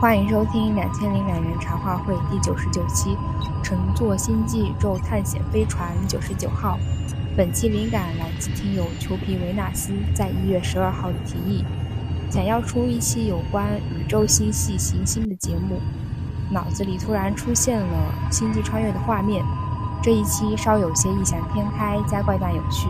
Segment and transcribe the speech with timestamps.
[0.00, 3.18] 欢迎收听《两千零两人茶话会》第九十九期，
[3.62, 6.78] 乘坐星际宇宙探险飞船九十九号。
[7.36, 11.62] 本期灵感来自听友裘皮维纳斯在一月十二号的提议，
[12.30, 15.78] 想要出一期有关宇宙星系行星的节目，
[16.50, 19.44] 脑子里突然出现了星际穿越的画面。
[20.02, 22.88] 这一期稍有些异想天开，加怪诞有趣。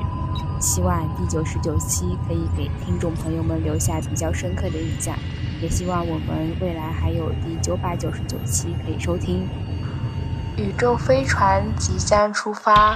[0.61, 5.17] 希望第九十九期可以给听众朋友们留下比较深刻的印象，
[5.63, 9.49] 也希望我们未来还有第九百九十九期可以收听。
[10.59, 12.95] 宇宙飞船即将出发。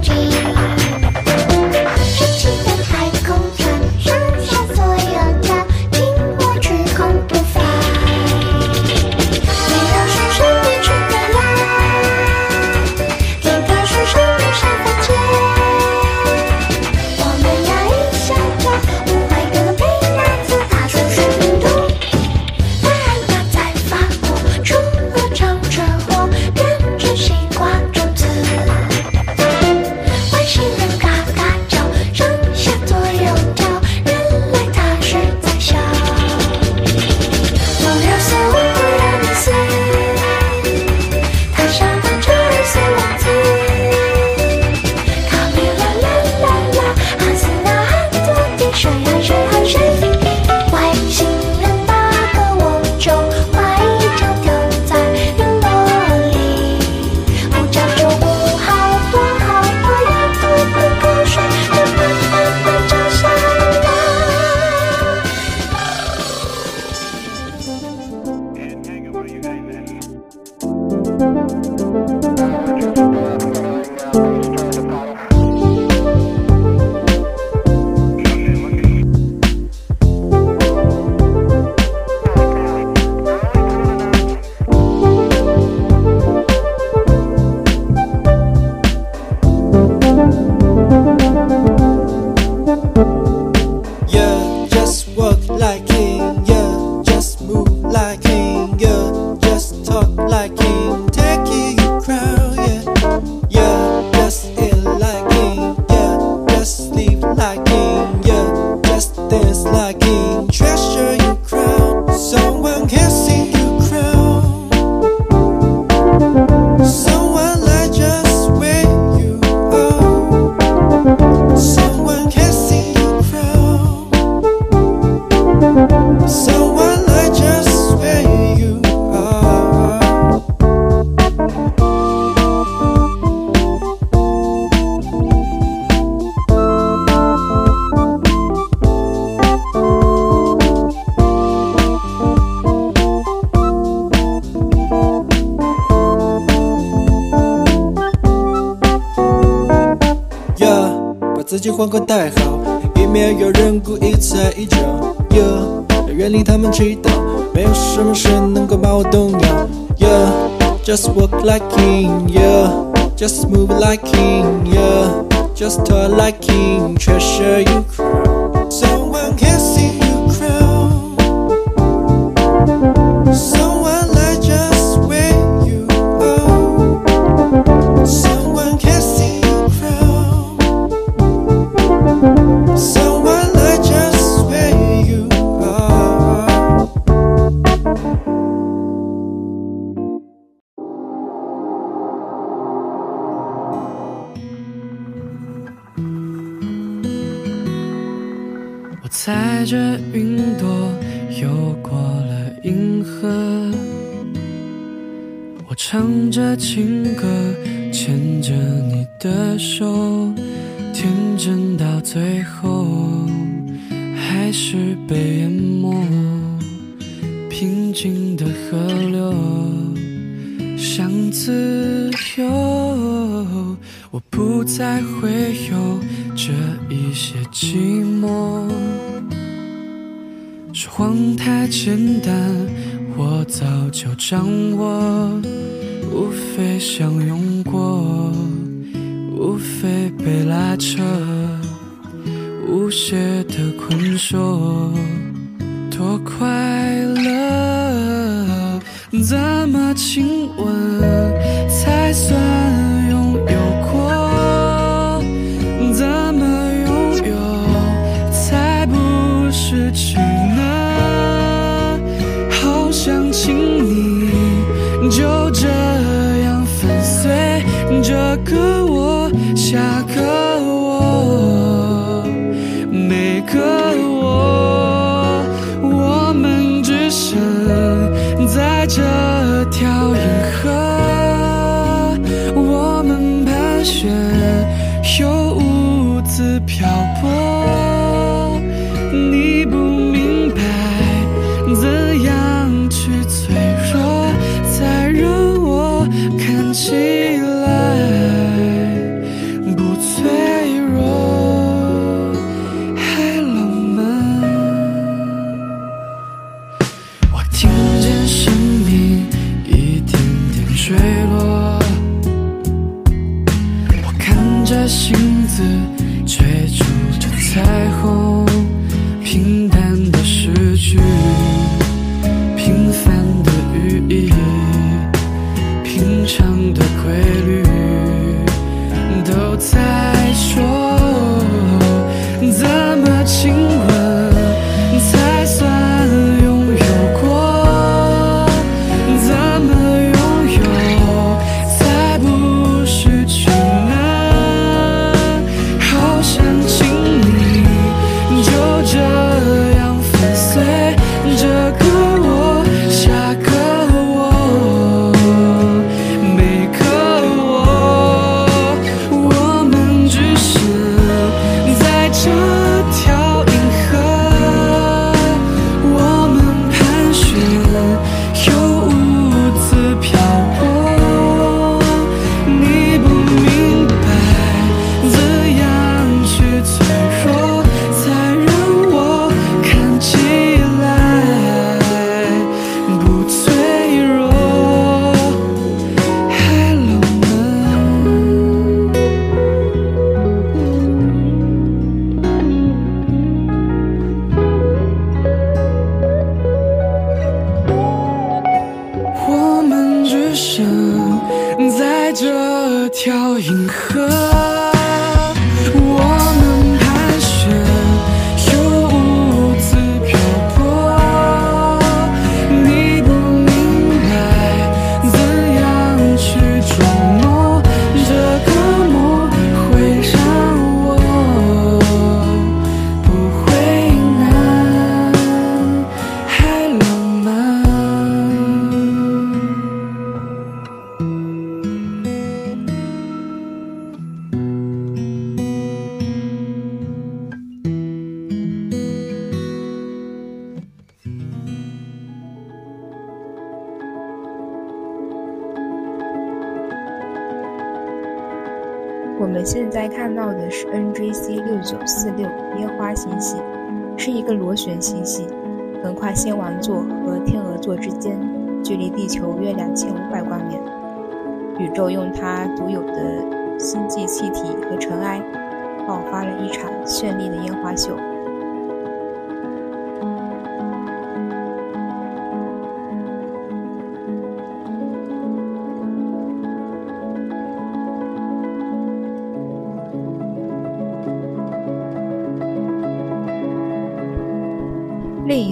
[163.96, 165.22] like king, yeah.
[165.54, 166.53] Just her like king.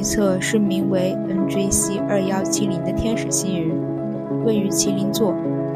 [0.02, 3.72] 测是名为 NGC 二幺七零的天使星云，
[4.44, 5.32] 位于麒麟座，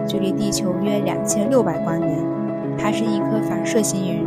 [0.08, 2.18] 距离地球约两千六百光年。
[2.78, 4.26] 它是一颗反射星云，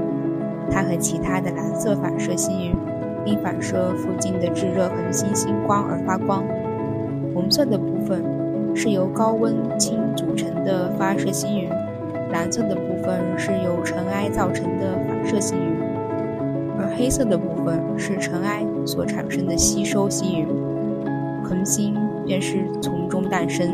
[0.71, 2.75] 它和其他的蓝色反射星云
[3.25, 6.43] 因反射附近的炙热恒星星光而发光。
[7.33, 8.23] 红色的部分
[8.75, 11.69] 是由高温氢组成的发射星云，
[12.31, 15.73] 蓝色的部分是由尘埃造成的反射星云，
[16.79, 18.63] 而黑色的部分是尘埃。
[18.89, 20.47] 所产生的吸收星云，
[21.43, 23.67] 恒星便是从中诞生。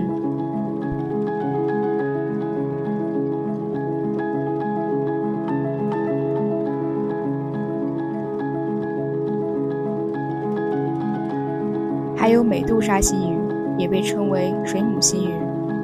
[12.18, 15.32] 还有美杜莎星云，也被称为水母星云、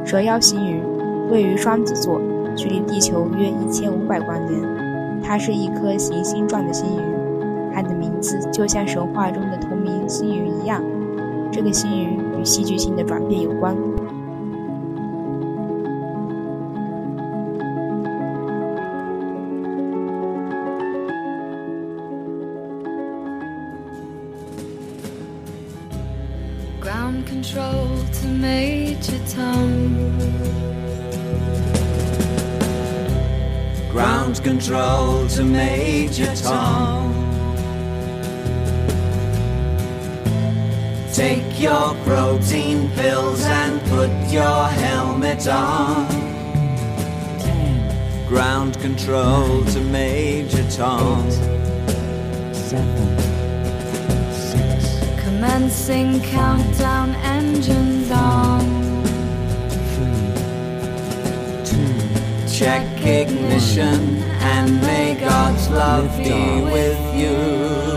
[0.06, 0.82] 蛇妖星云，
[1.30, 2.20] 位于双子座，
[2.54, 5.22] 距离地球约一千五百光年。
[5.24, 7.11] 它是一颗行星状的星云。
[8.54, 10.84] 就像神话中的同名星云一样，
[11.52, 13.76] 这个星云与戏剧性的转变有关。
[26.80, 29.98] Ground control to Major Tom.
[33.92, 37.01] Ground control to Major Tom.
[41.14, 46.08] Take your protein pills and put your helmet on.
[47.38, 51.28] Ten, Ground control nine, to Major Tom.
[55.22, 58.62] Commencing countdown engines on.
[62.50, 67.90] Check ignition and may God's love be with you.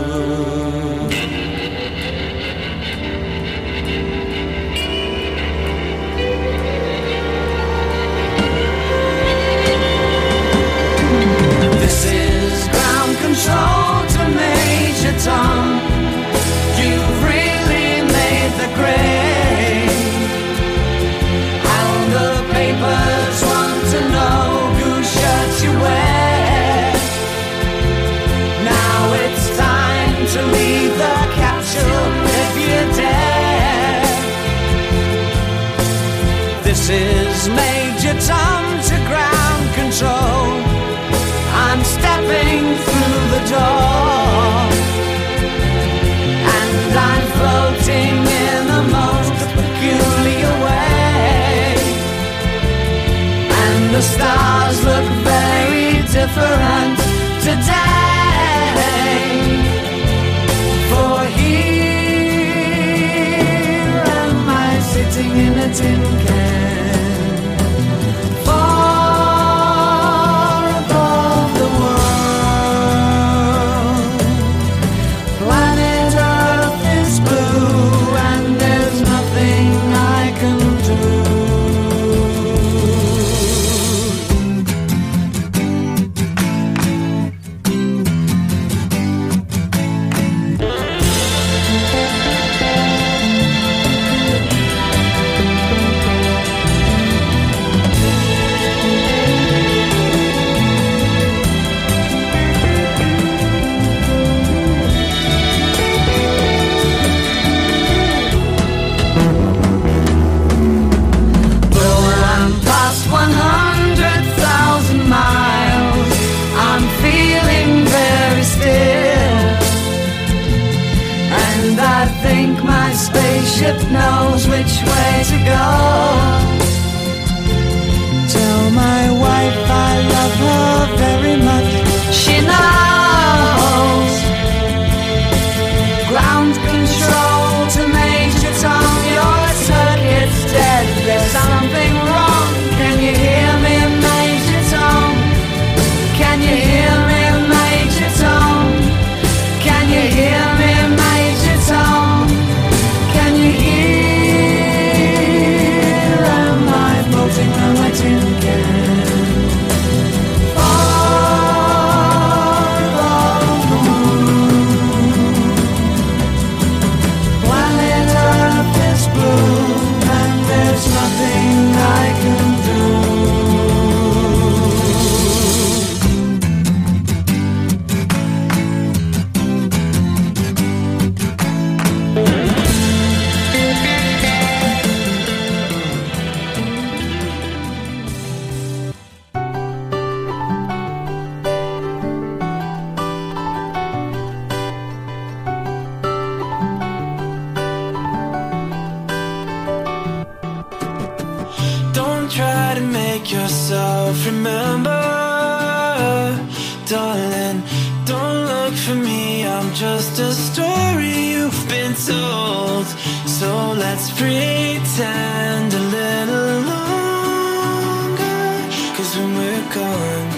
[219.73, 220.31] gone,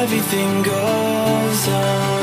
[0.00, 2.21] everything goes on.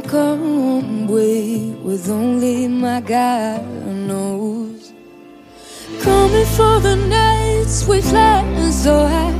[0.00, 4.92] gonna come away with only my God knows.
[6.02, 9.32] Coming for the nights we fly so high,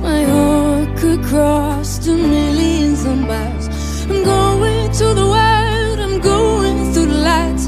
[0.00, 3.66] my heart could cross to millions of miles.
[4.06, 7.66] I'm going to the wild, I'm going through the lights,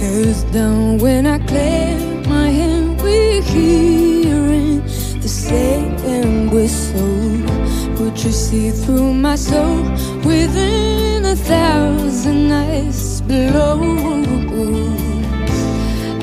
[0.01, 4.81] Hair's down when I clap my hand, we're hearing
[5.25, 7.39] the same whistle.
[8.03, 9.79] Would you see through my soul
[10.25, 13.10] within a thousand eyes?
[13.31, 13.79] low.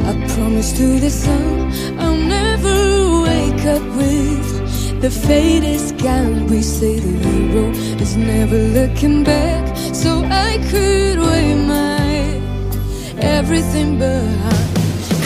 [0.09, 6.27] I promise to the sun I'll never wake up with the faded sky.
[6.51, 12.11] We say the hero is never looking back, so I could wave my
[13.21, 14.69] everything behind.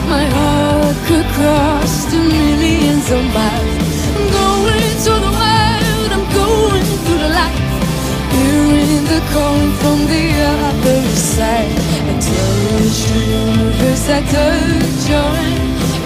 [0.09, 3.99] my heart could cross the millions of miles.
[4.15, 4.27] I'm
[4.65, 7.61] going to the wild, I'm going through the light,
[8.33, 10.25] hearing the call from the
[10.57, 11.01] other
[11.37, 11.75] side.
[12.09, 15.03] Until you reach the universe, I touch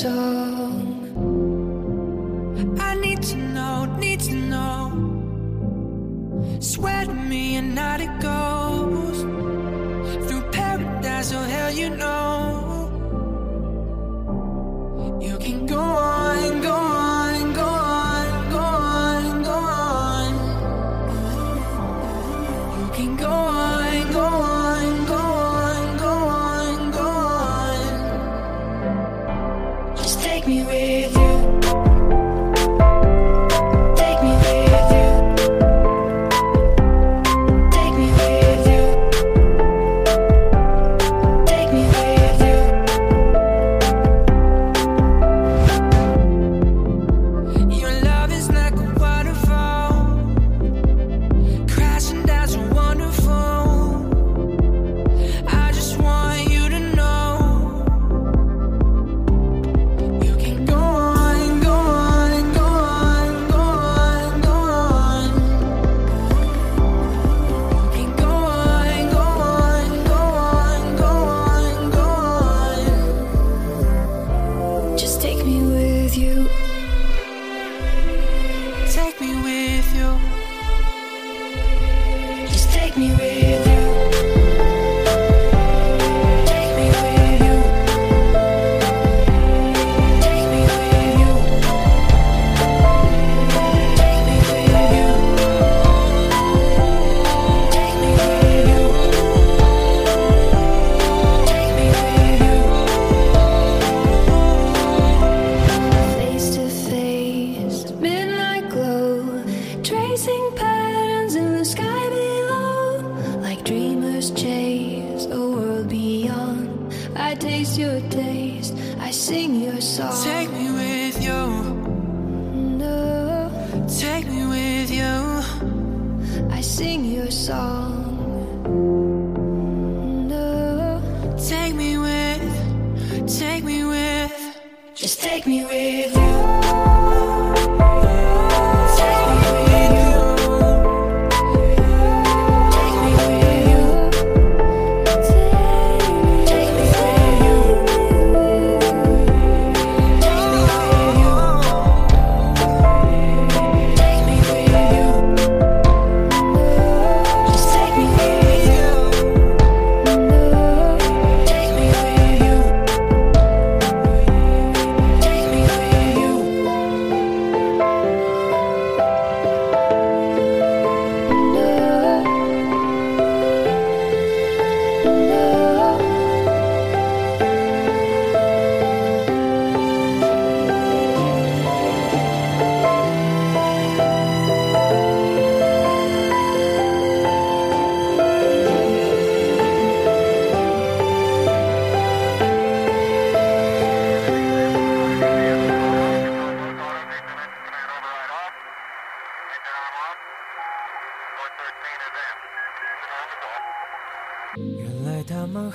[0.05, 0.34] so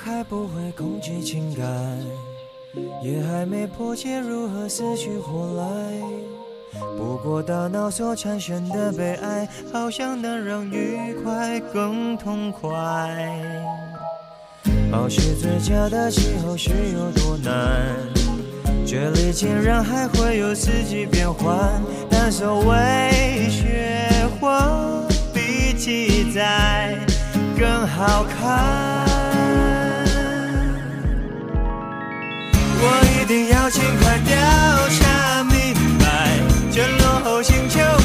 [0.03, 1.63] 还不会控制情感，
[3.03, 6.81] 也还没破解如何死去活来。
[6.97, 12.69] 不过大脑所产生的悲哀，好像能让愉快更痛快。
[14.91, 17.95] 保持最佳的气候是有多难？
[18.87, 24.07] 这里竟然还会有四季变换，但所谓雪
[24.39, 26.95] 花比记载
[27.59, 28.90] 更好看。
[32.83, 34.37] 我一定要尽快调
[34.97, 36.31] 查明白，
[36.73, 38.00] 这落后星球。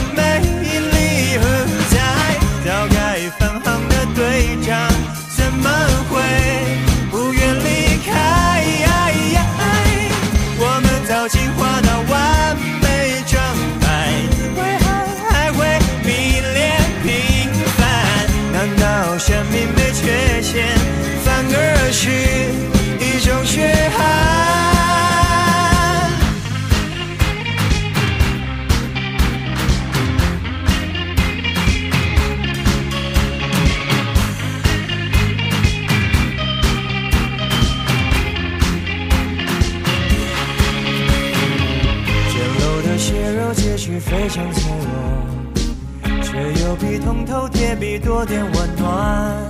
[44.28, 49.40] 非常脆弱，却又比铜头铁臂多点温暖。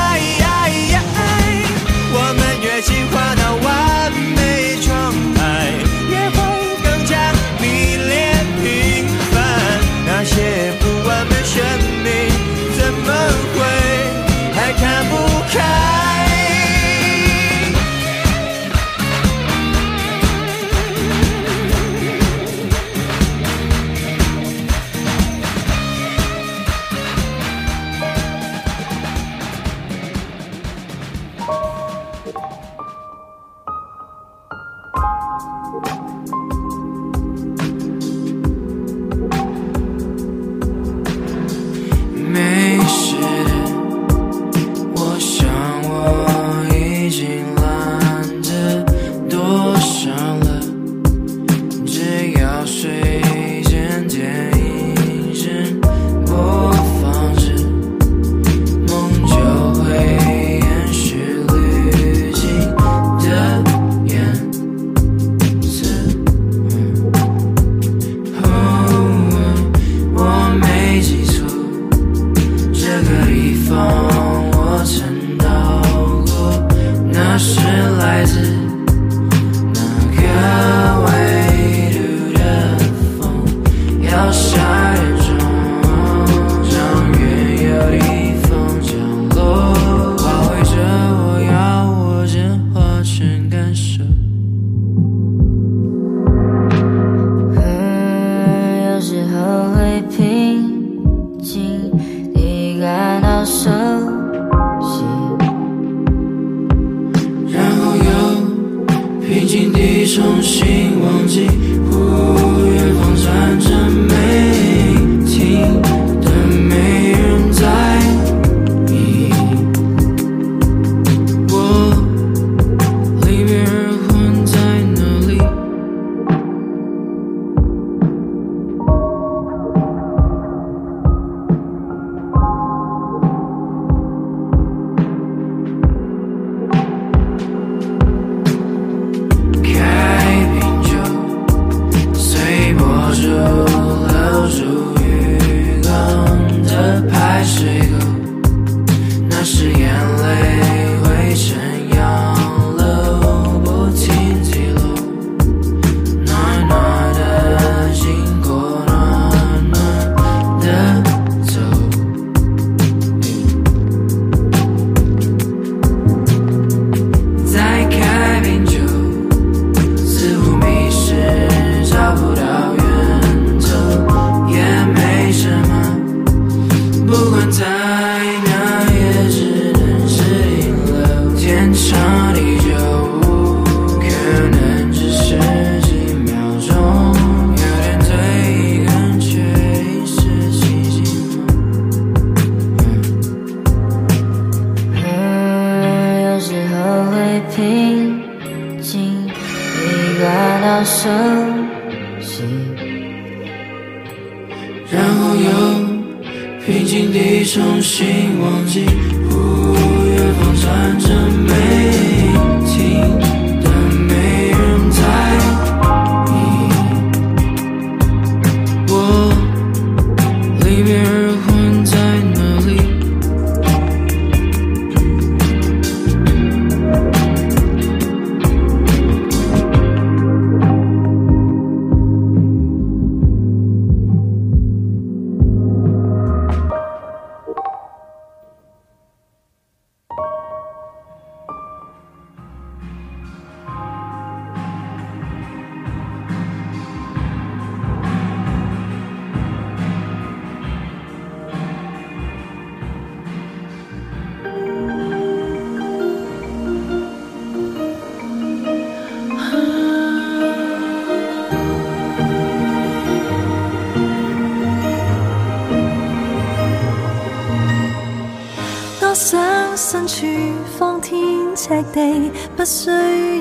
[271.67, 272.89] 赤地不需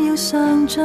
[0.09, 0.81] 要上进，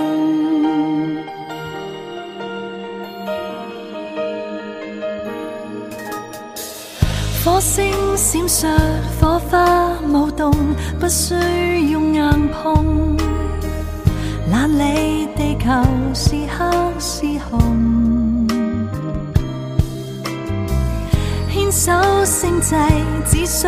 [7.43, 8.80] 火星闪烁，
[9.19, 10.51] 火花舞动，
[10.99, 13.06] 不需要硬碰。
[14.78, 15.71] 你地球
[16.13, 18.47] 是黑是红，
[21.51, 21.91] 牵手
[22.23, 22.75] 星际，
[23.25, 23.67] 只需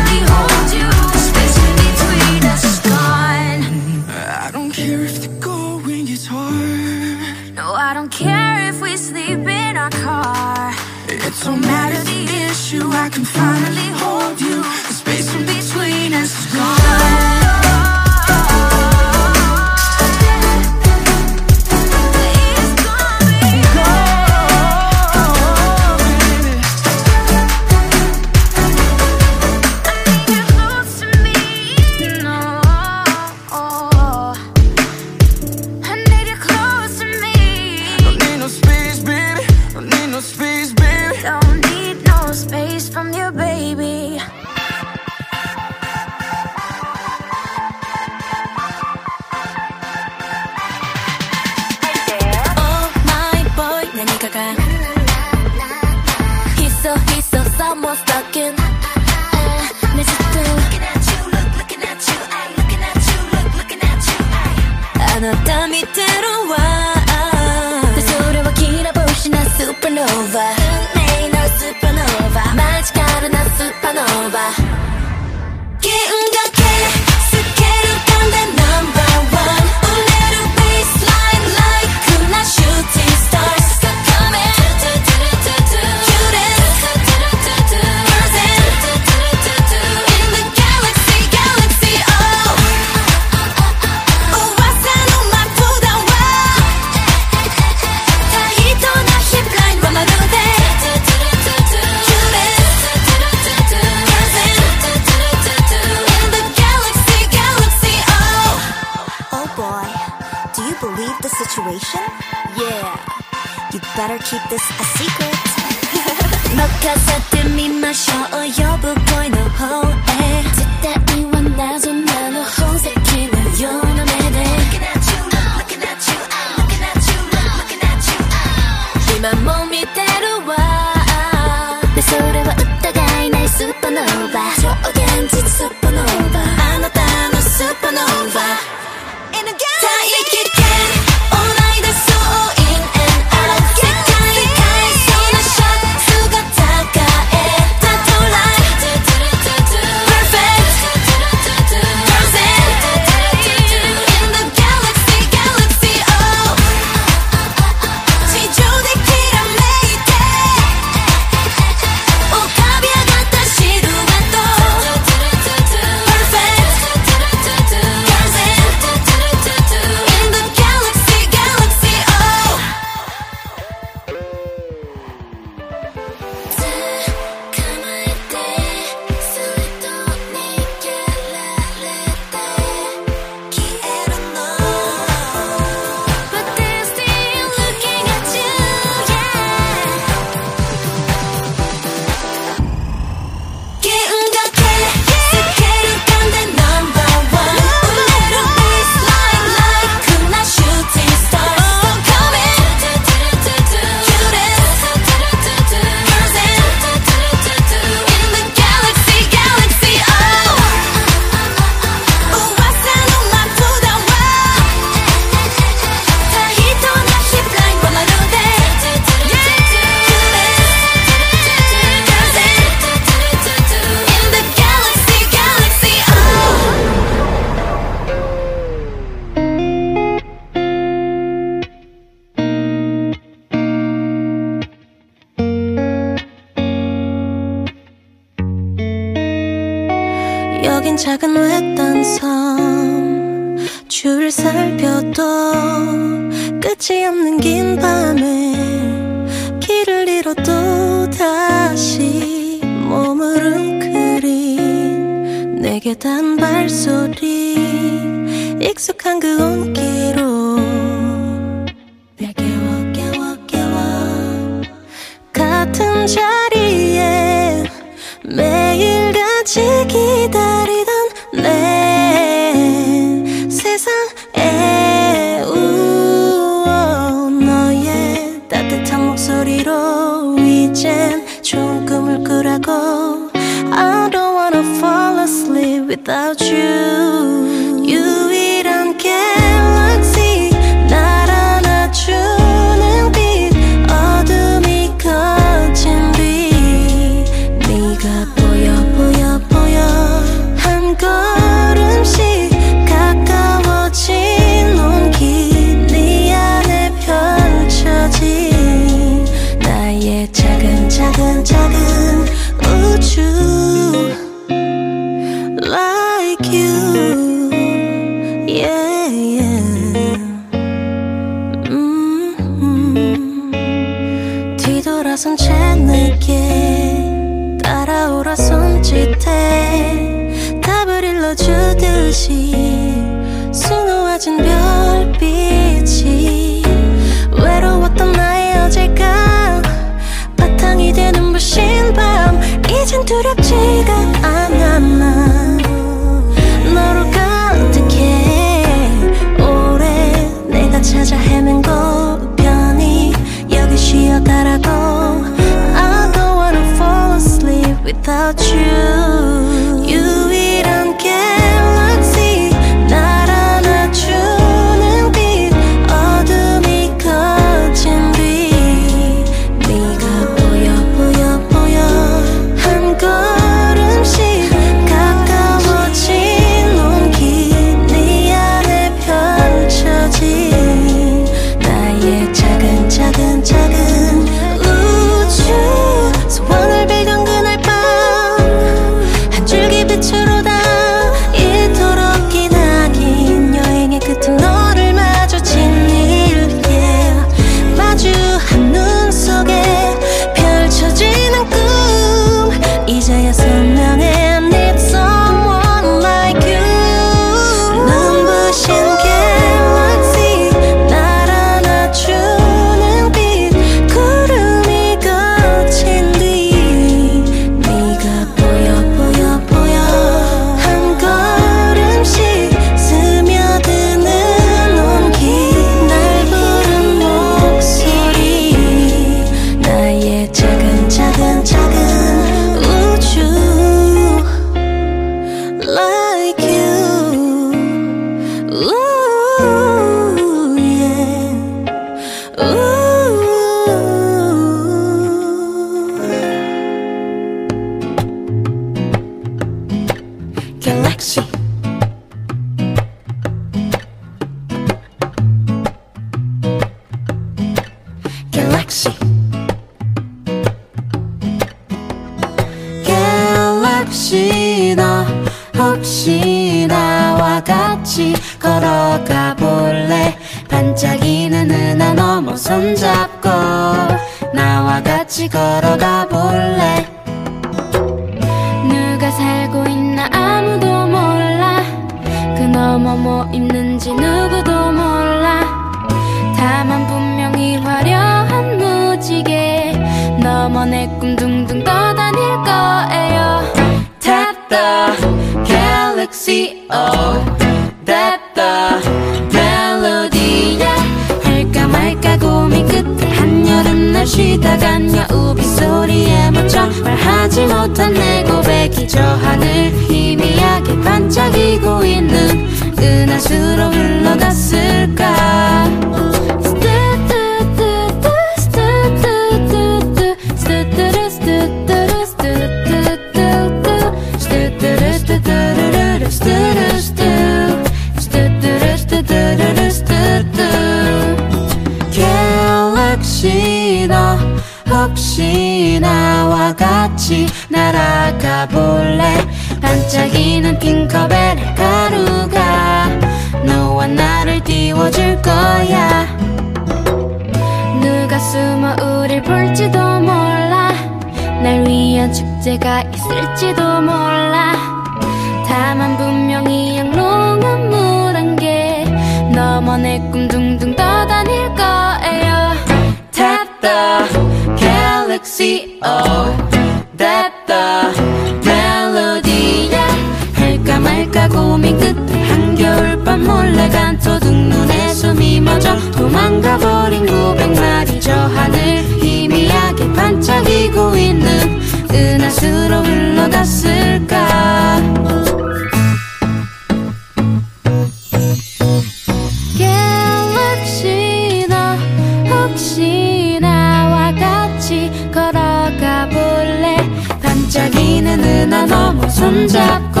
[599.92, 600.00] 놓고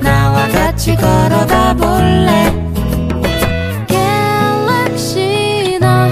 [0.00, 2.50] 나와 같이 걸어가 볼래
[3.86, 6.08] 갤럭시나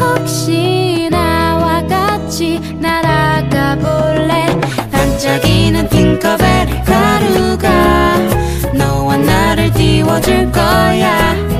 [0.00, 4.48] 혹시 나와 같이 날아가 볼래
[4.90, 7.70] 반짝이는 핑커벨 가루가
[8.74, 11.55] 너와 나를 띄워줄 거야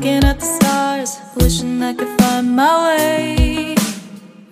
[0.00, 3.76] looking at the stars Wishing I could find my way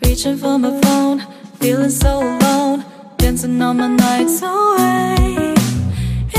[0.04, 1.22] Reaching for my phone
[1.58, 2.84] Feeling so alone
[3.16, 5.24] Dancing all my nights away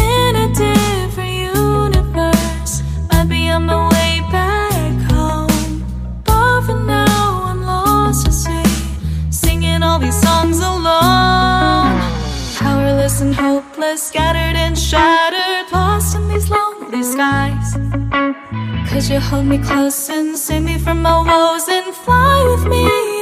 [0.09, 2.73] In a different universe
[3.17, 5.71] I'd be on my way back home
[6.25, 8.71] But for now I'm lost at sea
[9.31, 11.89] Singing all these songs alone
[12.59, 17.58] Powerless and hopeless Scattered and shattered Lost in these lonely skies
[18.99, 23.18] could you hold me close and save me from my woes and fly with me?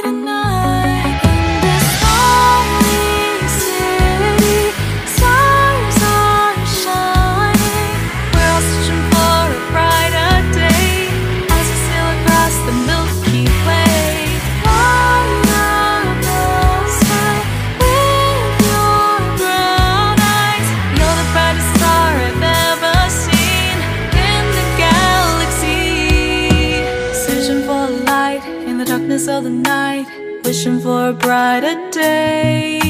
[30.88, 32.80] for a brighter day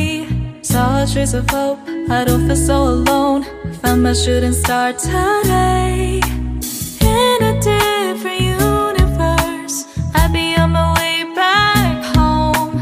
[0.63, 1.81] Saw trees of hope,
[2.17, 3.43] I don't feel so alone
[3.83, 6.21] Found my shooting star today
[7.01, 9.77] In a different universe
[10.21, 12.73] I'd be on my way back home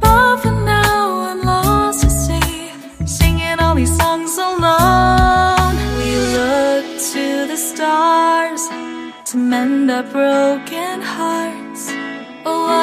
[0.00, 2.62] But for now I'm lost at sea
[3.18, 6.84] Singing all these songs alone We look
[7.14, 8.60] to the stars
[9.30, 10.79] To mend our broken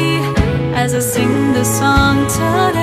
[0.74, 2.81] As I sing the song today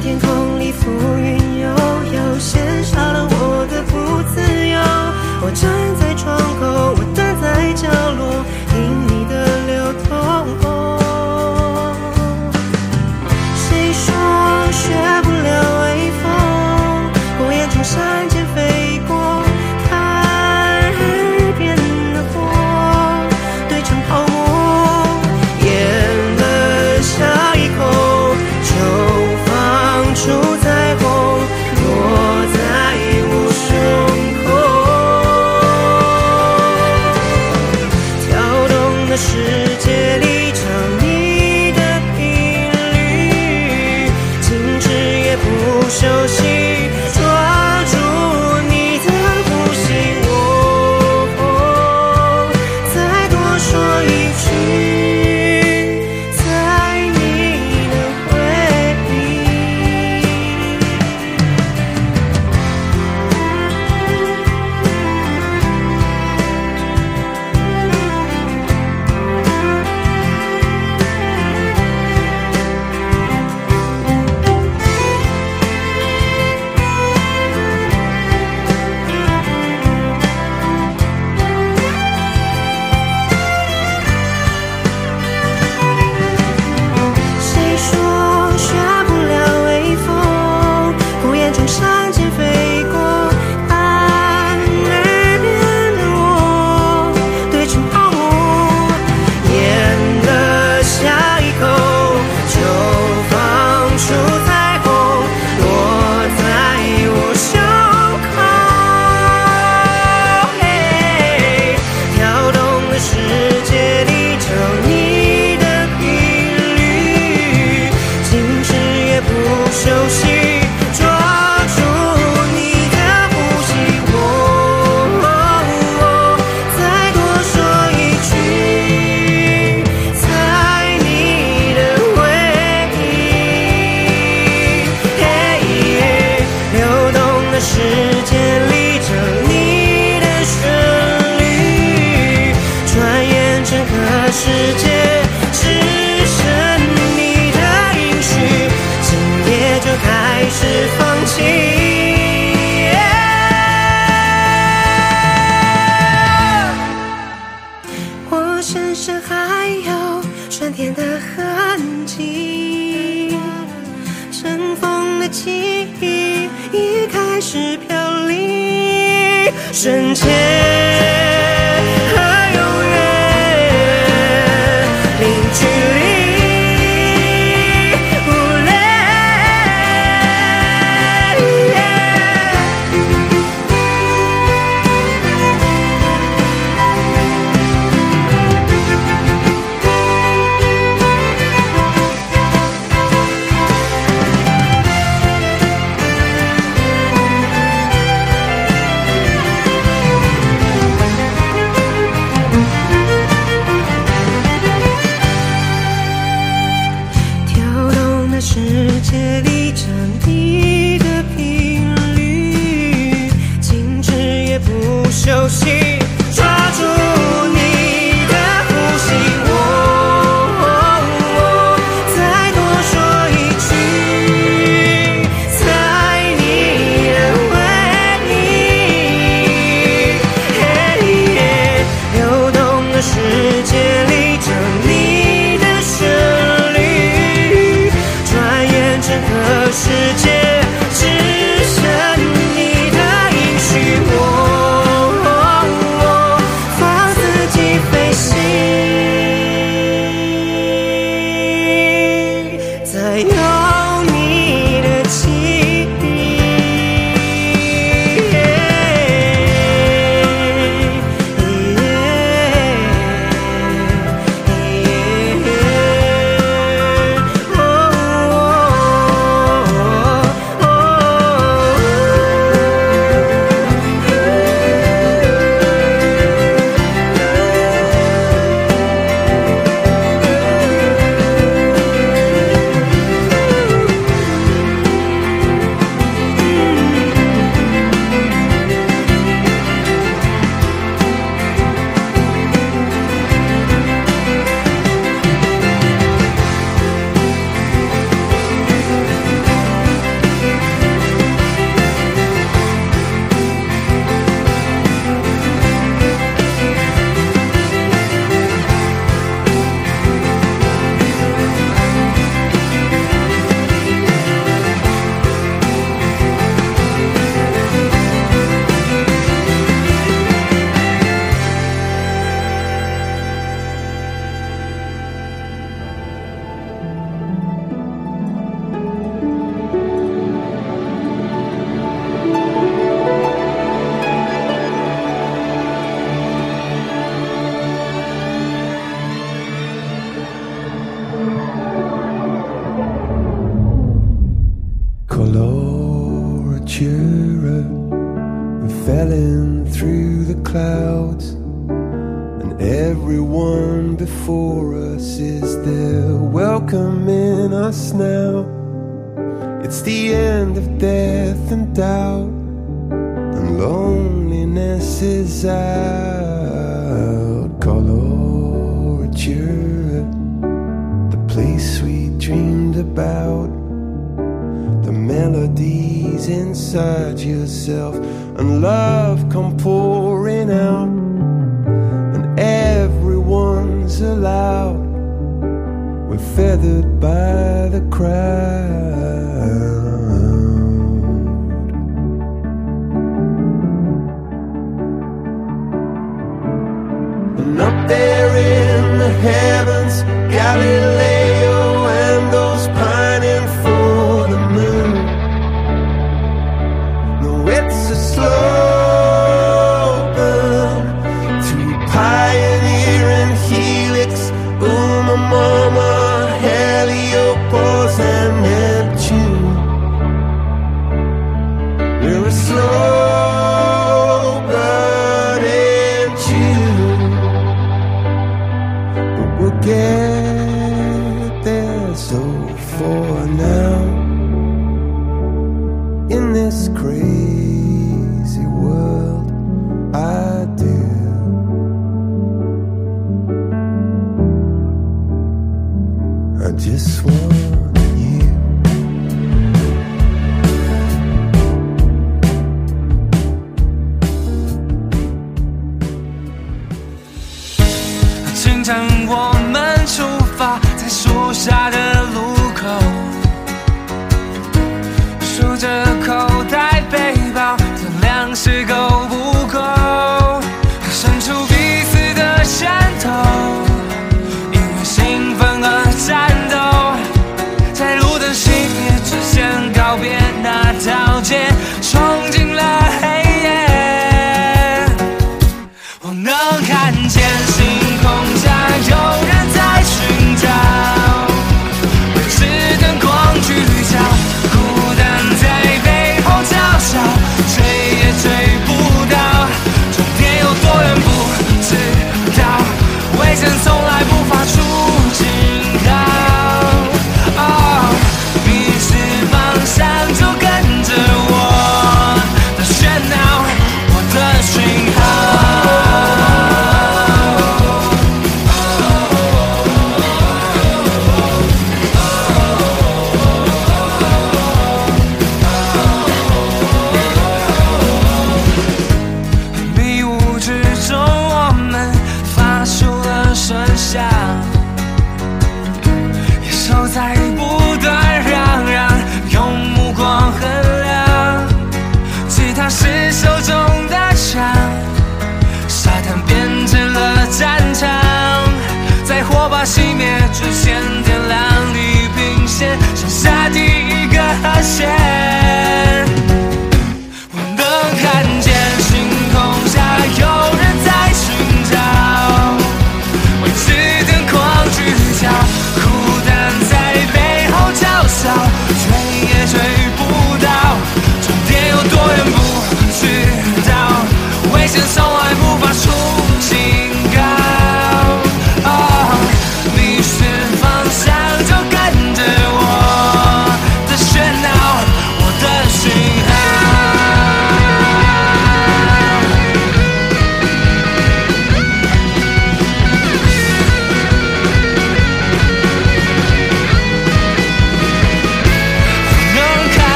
[0.00, 4.80] 天空里浮云悠悠，羡煞了我的不自由。
[5.42, 5.97] 我站。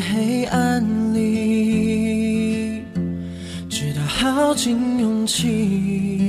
[0.00, 0.82] 黑暗
[1.14, 2.82] 里，
[3.68, 6.19] 直到耗尽勇气。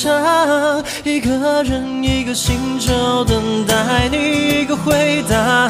[0.00, 0.14] 想
[1.02, 5.68] 一个人，一个星球，等待你一个回答。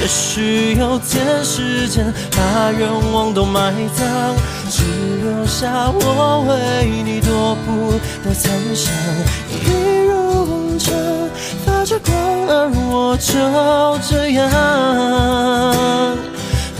[0.00, 2.04] 也许有天，时间
[2.36, 4.04] 把愿望都埋葬，
[4.68, 4.82] 只
[5.22, 7.92] 留下我为你踱步
[8.28, 8.92] 的残响。
[9.46, 10.92] 你如常
[11.64, 12.12] 发着光，
[12.48, 16.16] 而我就这样安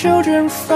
[0.00, 0.75] children from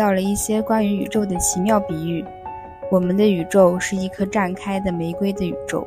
[0.00, 2.24] 到了一些关于宇宙的奇妙比喻。
[2.90, 5.86] 我们的宇宙是一颗绽开的玫瑰的宇宙，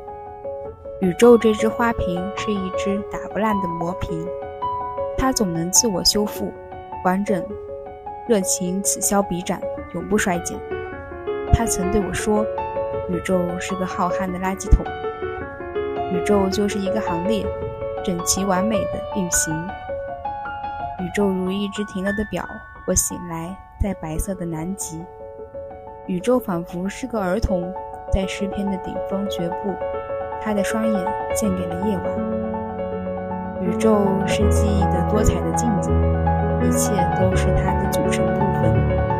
[1.00, 4.24] 宇宙这只花瓶是一只打不烂的魔瓶，
[5.18, 6.52] 它总能自我修复，
[7.04, 7.44] 完整。
[8.28, 9.60] 热情此消彼长，
[9.96, 10.56] 永不衰减。
[11.52, 12.44] 他曾对我说
[13.10, 14.86] ：“宇宙是个浩瀚的垃圾桶。”
[16.12, 17.44] 宇宙就是一个行列，
[18.04, 19.52] 整齐完美的运行。
[21.00, 22.48] 宇宙如一只停了的表，
[22.86, 23.54] 我醒来。
[23.84, 25.04] 在白色的南极，
[26.06, 27.70] 宇宙仿佛是个儿童，
[28.10, 29.74] 在诗篇的顶峰绝步。
[30.40, 33.60] 他的双眼献给了夜晚。
[33.62, 35.90] 宇宙是记忆的多彩的镜子，
[36.62, 39.13] 一切都是它的组成部分。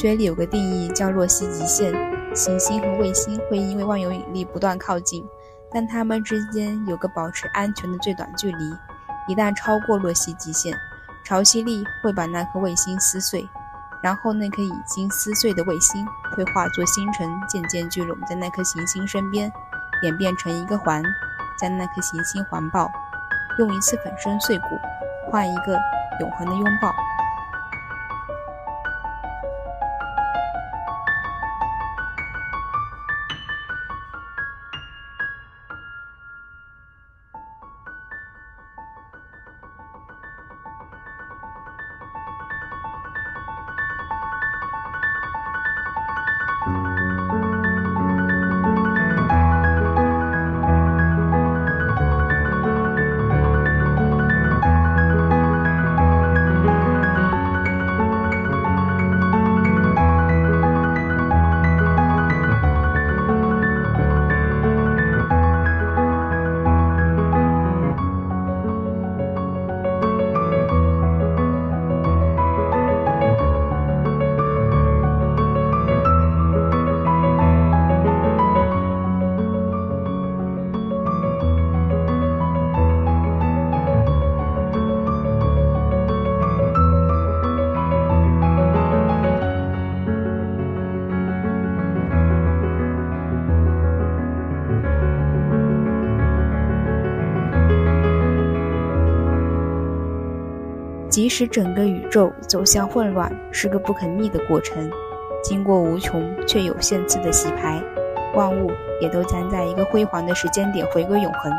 [0.00, 1.92] 学里有个定义叫洛希极限，
[2.32, 5.26] 行星和卫星会因为万有引力不断靠近，
[5.72, 8.70] 但它们之间有个保持安全的最短距离。
[9.26, 10.72] 一旦超过洛希极限，
[11.24, 13.44] 潮汐力会把那颗卫星撕碎，
[14.00, 16.06] 然后那颗已经撕碎的卫星
[16.36, 19.50] 会化作星辰，渐渐聚拢在那颗行星身边，
[20.04, 21.02] 演变成一个环，
[21.58, 22.88] 将那颗行星环抱。
[23.58, 24.64] 用一次粉身碎骨，
[25.28, 25.76] 换一个
[26.20, 26.94] 永恒的拥抱。
[101.28, 104.90] 使整个宇宙走向混乱，是个不可逆的过程。
[105.42, 107.80] 经过无穷却有限次的洗牌，
[108.34, 111.52] 万物也都将在一个辉煌的时间点回归永恒。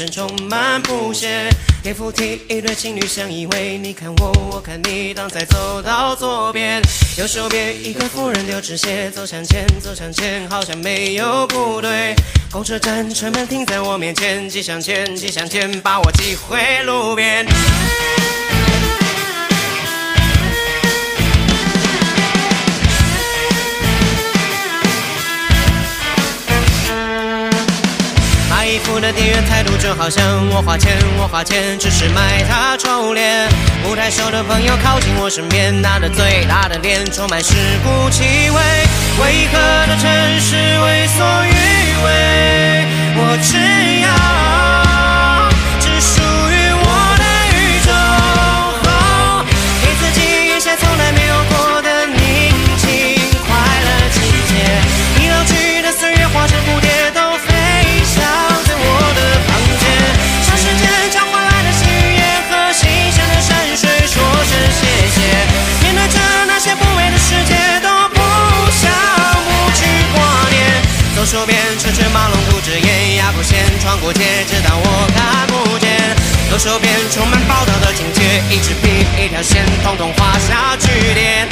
[0.00, 1.50] 身充满不屑，
[1.82, 6.80] 蝙蝠体一对情侣相依偎，你看我，我看你，当在走到左边，
[7.18, 12.14] 右手边一个富人流着血，走向前，走向前，好像没有不对。
[12.50, 17.46] 公车站车门停在我面前，挤向前，挤向前，把我挤回路边。
[29.12, 33.48] 店员态度就好像我花钱，我花钱只是买他臭脸。
[33.82, 38.58] 不太熟的朋友靠近我身边，那张最大的脸充满世故气味。
[39.22, 41.58] 为何这城市为所欲
[42.04, 42.84] 为？
[43.16, 43.99] 我只。
[76.72, 78.88] 周边充满报道的情节，一支笔，
[79.20, 81.49] 一条线，统统画下句点。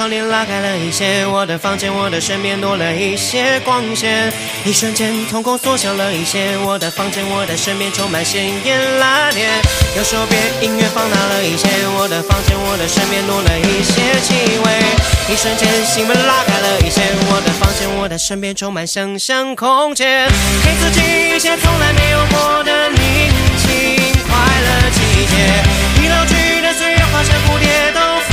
[0.00, 4.32] 窗帘拉开了一些，我的房间，我的身边多了一些光线。
[4.64, 9.44] 一瞬间，瞳孔缩小了一些，我的房间，我的身边充满鲜艳蓝天，
[9.94, 11.68] 右手边，音乐放大了一些，
[12.00, 13.92] 我的房间，我的身边多了一些
[14.24, 14.72] 气味。
[15.28, 20.26] 一瞬间，心门拉开了一些，我的房间，我的身边充满想象空间。
[20.64, 24.98] 给自己一些从来没有过的宁静快乐季
[25.28, 26.00] 节。
[26.02, 28.00] 已老去的岁月化成蝴蝶都